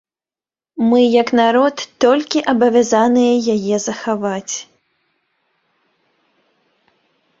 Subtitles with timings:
[0.91, 4.57] Мы як народ толькі абавязаныя яе захаваць.